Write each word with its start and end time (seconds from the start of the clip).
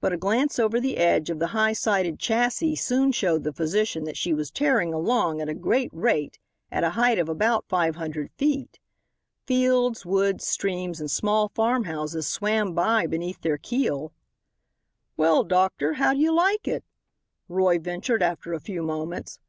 But 0.00 0.14
a 0.14 0.16
glance 0.16 0.58
over 0.58 0.80
the 0.80 0.96
edge 0.96 1.28
of 1.28 1.38
the 1.38 1.48
high 1.48 1.74
sided 1.74 2.18
chassis 2.18 2.76
soon 2.76 3.12
showed 3.12 3.44
the 3.44 3.52
physician 3.52 4.04
that 4.04 4.16
she 4.16 4.32
was 4.32 4.50
tearing 4.50 4.94
along 4.94 5.42
at 5.42 5.50
a 5.50 5.54
great 5.54 5.90
rate 5.92 6.38
at 6.72 6.82
a 6.82 6.88
height 6.96 7.18
of 7.18 7.28
about 7.28 7.68
five 7.68 7.96
hundred 7.96 8.30
feet. 8.38 8.80
Fields, 9.44 10.06
woods, 10.06 10.46
streams 10.46 10.98
and 10.98 11.10
small 11.10 11.50
farmhouses 11.50 12.26
swam 12.26 12.72
by 12.72 13.06
beneath 13.06 13.42
their 13.42 13.58
keel. 13.58 14.14
"Well, 15.18 15.44
doctor, 15.44 15.92
how 15.92 16.14
do 16.14 16.20
you 16.20 16.32
like 16.34 16.66
it?" 16.66 16.82
Roy 17.46 17.78
ventured, 17.78 18.22
after 18.22 18.54
a 18.54 18.60
few 18.60 18.82
moments. 18.82 19.40